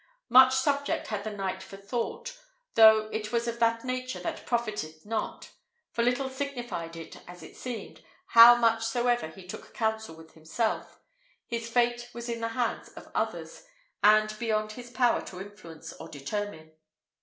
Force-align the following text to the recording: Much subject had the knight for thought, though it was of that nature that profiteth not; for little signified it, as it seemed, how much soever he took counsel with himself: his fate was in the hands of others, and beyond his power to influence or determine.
Much 0.29 0.55
subject 0.55 1.09
had 1.09 1.23
the 1.23 1.29
knight 1.29 1.61
for 1.61 1.77
thought, 1.77 2.35
though 2.73 3.07
it 3.13 3.31
was 3.31 3.47
of 3.47 3.59
that 3.59 3.85
nature 3.85 4.19
that 4.19 4.47
profiteth 4.47 5.05
not; 5.05 5.51
for 5.91 6.01
little 6.03 6.27
signified 6.27 6.95
it, 6.95 7.21
as 7.29 7.43
it 7.43 7.55
seemed, 7.55 8.03
how 8.29 8.55
much 8.55 8.83
soever 8.83 9.27
he 9.27 9.45
took 9.45 9.75
counsel 9.75 10.15
with 10.15 10.31
himself: 10.33 10.97
his 11.45 11.69
fate 11.69 12.09
was 12.15 12.27
in 12.29 12.41
the 12.41 12.47
hands 12.57 12.89
of 12.93 13.11
others, 13.13 13.61
and 14.01 14.35
beyond 14.39 14.71
his 14.71 14.89
power 14.89 15.21
to 15.21 15.39
influence 15.39 15.93
or 15.93 16.09
determine. 16.09 16.71